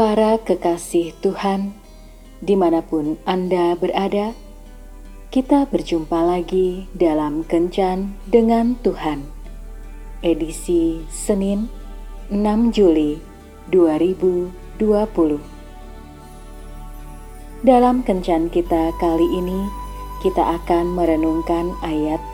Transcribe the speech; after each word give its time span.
Para 0.00 0.40
kekasih 0.40 1.12
Tuhan, 1.20 1.76
di 2.40 2.56
mana 2.56 2.80
pun 2.80 3.20
Anda 3.28 3.76
berada, 3.76 4.32
kita 5.28 5.68
berjumpa 5.68 6.24
lagi 6.24 6.88
dalam 6.96 7.44
Kencan 7.44 8.16
dengan 8.24 8.80
Tuhan, 8.80 9.28
edisi 10.24 11.04
Senin 11.12 11.68
6 12.32 12.72
Juli 12.72 13.20
2020. 13.68 15.36
Dalam 17.60 18.00
Kencan 18.00 18.48
kita 18.48 18.96
kali 18.96 19.28
ini, 19.36 19.68
kita 20.24 20.64
akan 20.64 20.96
merenungkan 20.96 21.76
ayat 21.84 22.24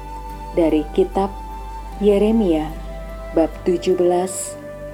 dari 0.55 0.87
kitab 0.95 1.35
Yeremia 1.99 2.71
bab 3.35 3.51
17 3.67 3.99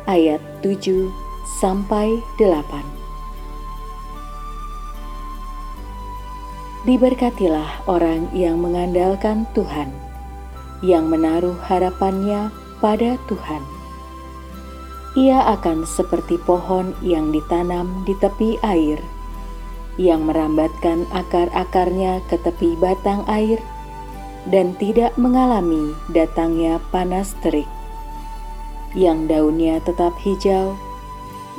ayat 0.08 0.40
7 0.64 1.21
sampai 1.42 2.22
8. 2.38 2.82
Diberkatilah 6.82 7.86
orang 7.86 8.26
yang 8.34 8.58
mengandalkan 8.58 9.46
Tuhan, 9.54 9.94
yang 10.82 11.06
menaruh 11.06 11.54
harapannya 11.70 12.50
pada 12.82 13.14
Tuhan. 13.30 13.62
Ia 15.14 15.46
akan 15.54 15.86
seperti 15.86 16.42
pohon 16.42 16.90
yang 16.98 17.30
ditanam 17.30 18.02
di 18.02 18.18
tepi 18.18 18.58
air, 18.66 18.98
yang 19.94 20.26
merambatkan 20.26 21.06
akar-akarnya 21.14 22.18
ke 22.26 22.40
tepi 22.42 22.74
batang 22.80 23.22
air 23.30 23.62
dan 24.50 24.74
tidak 24.82 25.14
mengalami 25.14 25.94
datangnya 26.10 26.82
panas 26.90 27.36
terik, 27.46 27.68
yang 28.98 29.30
daunnya 29.30 29.78
tetap 29.84 30.16
hijau, 30.18 30.74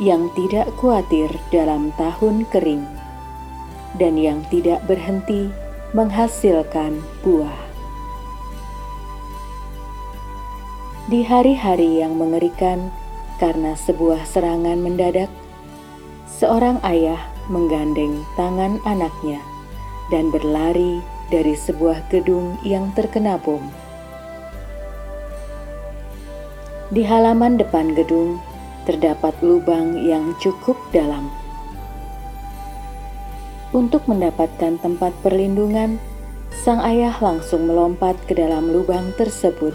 yang 0.02 0.31
tidak 0.33 0.69
khawatir 0.81 1.30
dalam 1.53 1.94
tahun 1.99 2.49
kering, 2.49 2.86
dan 4.02 4.17
yang 4.17 4.41
tidak 4.50 4.81
berhenti 4.89 5.53
menghasilkan 5.94 6.97
buah. 7.22 7.59
Di 11.11 11.22
hari-hari 11.22 12.02
yang 12.02 12.17
mengerikan 12.17 12.89
karena 13.38 13.77
sebuah 13.77 14.23
serangan 14.25 14.81
mendadak, 14.81 15.30
seorang 16.25 16.81
ayah 16.88 17.19
menggandeng 17.52 18.23
tangan 18.39 18.80
anaknya 18.88 19.38
dan 20.09 20.31
berlari 20.31 21.03
dari 21.28 21.53
sebuah 21.53 22.07
gedung 22.07 22.55
yang 22.63 22.89
terkena 22.95 23.35
bom. 23.35 23.61
Di 26.94 27.02
halaman 27.02 27.57
depan 27.57 27.97
gedung 27.97 28.38
terdapat 28.84 29.36
lubang 29.44 30.00
yang 30.00 30.36
cukup 30.39 30.76
dalam. 30.92 31.31
Untuk 33.73 34.06
mendapatkan 34.06 34.78
tempat 34.78 35.12
perlindungan, 35.25 35.98
sang 36.53 36.78
ayah 36.86 37.17
langsung 37.17 37.66
melompat 37.66 38.14
ke 38.30 38.38
dalam 38.38 38.70
lubang 38.70 39.09
tersebut 39.17 39.73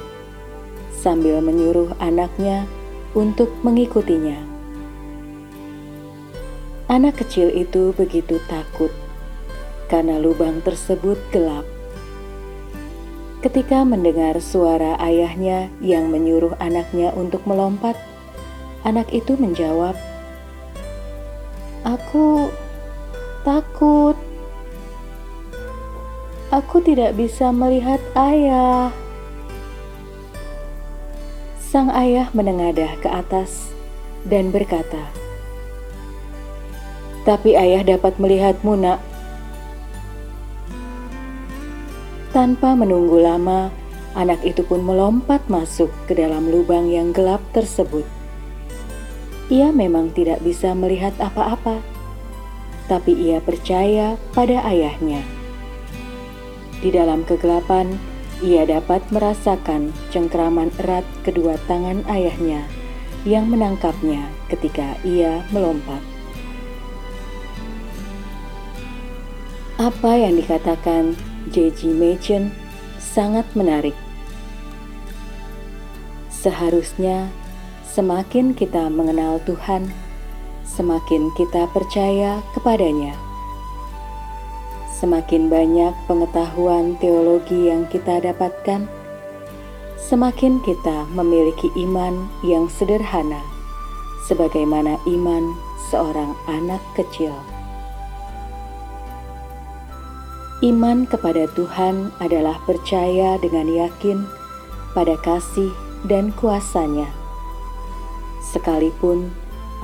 sambil 0.95 1.43
menyuruh 1.43 1.95
anaknya 1.99 2.67
untuk 3.15 3.51
mengikutinya. 3.67 4.39
Anak 6.89 7.21
kecil 7.21 7.53
itu 7.53 7.93
begitu 7.95 8.41
takut 8.49 8.95
karena 9.93 10.17
lubang 10.17 10.61
tersebut 10.63 11.17
gelap. 11.35 11.65
Ketika 13.39 13.87
mendengar 13.87 14.43
suara 14.43 14.99
ayahnya 14.99 15.71
yang 15.79 16.11
menyuruh 16.11 16.59
anaknya 16.59 17.15
untuk 17.15 17.47
melompat, 17.47 17.95
anak 18.87 19.11
itu 19.11 19.35
menjawab, 19.35 19.95
"Aku 21.83 22.53
takut. 23.43 24.15
Aku 26.49 26.81
tidak 26.83 27.19
bisa 27.19 27.51
melihat 27.51 27.99
ayah." 28.15 28.91
Sang 31.59 31.93
ayah 31.93 32.33
menengadah 32.33 32.97
ke 33.05 33.09
atas 33.13 33.71
dan 34.25 34.49
berkata, 34.49 35.13
"Tapi 37.29 37.53
ayah 37.55 37.85
dapat 37.85 38.17
melihatmu, 38.17 38.73
Nak." 38.73 39.01
Tanpa 42.33 42.73
menunggu 42.73 43.21
lama, 43.21 43.69
anak 44.17 44.41
itu 44.45 44.65
pun 44.65 44.81
melompat 44.81 45.45
masuk 45.53 45.93
ke 46.09 46.17
dalam 46.17 46.49
lubang 46.49 46.89
yang 46.89 47.13
gelap 47.13 47.41
tersebut. 47.53 48.18
Ia 49.49 49.73
memang 49.73 50.13
tidak 50.13 50.45
bisa 50.45 50.77
melihat 50.77 51.17
apa-apa, 51.17 51.81
tapi 52.85 53.17
ia 53.17 53.41
percaya 53.41 54.21
pada 54.37 54.61
ayahnya. 54.69 55.25
Di 56.85 56.93
dalam 56.93 57.25
kegelapan, 57.25 57.97
ia 58.45 58.69
dapat 58.69 59.03
merasakan 59.11 59.91
cengkraman 60.13 60.71
erat 60.79 61.03
kedua 61.25 61.57
tangan 61.67 62.05
ayahnya 62.07 62.69
yang 63.27 63.51
menangkapnya 63.51 64.29
ketika 64.47 64.95
ia 65.03 65.43
melompat. 65.51 65.99
Apa 69.79 70.19
yang 70.19 70.37
dikatakan 70.39 71.15
J.G. 71.51 71.95
Machen 71.95 72.51
sangat 72.99 73.47
menarik. 73.55 73.95
Seharusnya 76.31 77.31
semakin 77.89 78.53
kita 78.53 78.93
mengenal 78.93 79.41
Tuhan, 79.49 79.89
semakin 80.69 81.33
kita 81.33 81.65
percaya 81.73 82.45
kepadanya. 82.53 83.17
Semakin 84.93 85.49
banyak 85.49 85.95
pengetahuan 86.05 86.99
teologi 87.01 87.73
yang 87.73 87.89
kita 87.89 88.21
dapatkan, 88.21 88.85
semakin 89.97 90.61
kita 90.67 91.09
memiliki 91.17 91.73
iman 91.89 92.29
yang 92.45 92.69
sederhana, 92.69 93.41
sebagaimana 94.29 95.01
iman 95.09 95.55
seorang 95.89 96.37
anak 96.51 96.83
kecil. 96.93 97.33
Iman 100.59 101.07
kepada 101.07 101.47
Tuhan 101.55 102.11
adalah 102.19 102.59
percaya 102.67 103.39
dengan 103.39 103.71
yakin 103.71 104.27
pada 104.91 105.15
kasih 105.23 105.71
dan 106.11 106.35
kuasanya. 106.35 107.28
Sekalipun 108.49 109.29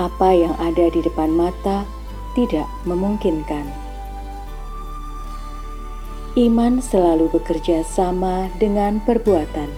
apa 0.00 0.32
yang 0.32 0.56
ada 0.56 0.88
di 0.88 1.04
depan 1.04 1.28
mata 1.28 1.84
tidak 2.32 2.64
memungkinkan. 2.88 3.68
Iman 6.34 6.82
selalu 6.82 7.30
bekerja 7.30 7.86
sama 7.86 8.50
dengan 8.58 8.98
perbuatan. 9.04 9.70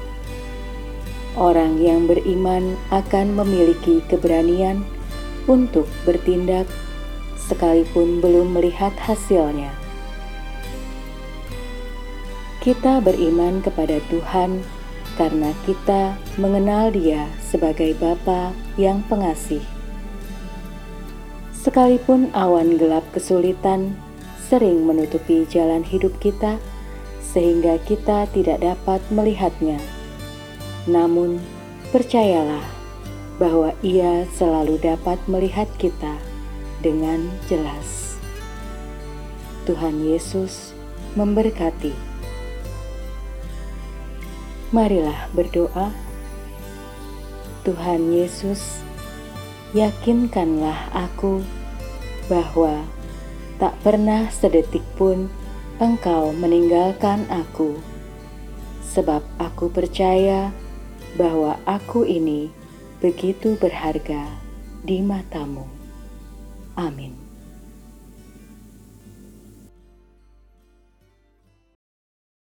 Orang 1.37 1.83
yang 1.85 2.09
beriman 2.09 2.81
akan 2.89 3.37
memiliki 3.37 4.01
keberanian 4.09 4.81
untuk 5.45 5.85
bertindak 6.09 6.65
sekalipun 7.37 8.25
belum 8.25 8.57
melihat 8.57 8.97
hasilnya. 8.97 9.69
Kita 12.65 13.05
beriman 13.05 13.61
kepada 13.61 14.01
Tuhan 14.09 14.65
karena 15.17 15.53
kita 15.65 16.17
mengenal 16.37 16.93
Dia 16.93 17.25
sebagai 17.41 17.97
Bapa 17.97 18.53
yang 18.77 19.01
pengasih. 19.09 19.65
Sekalipun 21.57 22.31
awan 22.37 22.79
gelap 22.79 23.03
kesulitan 23.11 23.97
sering 24.47 24.87
menutupi 24.87 25.43
jalan 25.51 25.83
hidup 25.83 26.15
kita, 26.23 26.63
sehingga 27.19 27.83
kita 27.83 28.31
tidak 28.31 28.63
dapat 28.63 29.03
melihatnya. 29.11 29.83
Namun, 30.87 31.43
percayalah 31.91 32.63
bahwa 33.43 33.75
Ia 33.83 34.25
selalu 34.31 34.79
dapat 34.79 35.19
melihat 35.27 35.67
kita 35.77 36.15
dengan 36.81 37.27
jelas. 37.51 38.15
Tuhan 39.67 39.99
Yesus 40.07 40.71
memberkati. 41.19 42.16
Marilah 44.75 45.31
berdoa. 45.31 45.95
Tuhan 47.63 48.11
Yesus, 48.11 48.83
yakinkanlah 49.75 50.91
aku 50.91 51.43
bahwa 52.27 52.83
tak 53.63 53.79
pernah 53.83 54.27
sedetik 54.31 54.83
pun 54.99 55.31
Engkau 55.77 56.33
meninggalkan 56.33 57.29
aku, 57.29 57.77
sebab 58.81 59.21
aku 59.37 59.69
percaya 59.69 60.49
bahwa 61.21 61.61
aku 61.69 62.09
ini 62.09 62.49
begitu 62.99 63.61
berharga 63.61 64.25
di 64.81 65.05
matamu. 65.05 65.69
Amin. 66.81 67.26